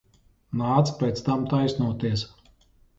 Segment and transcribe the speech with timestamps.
[0.61, 2.29] Nāca pēc tam taisnoties.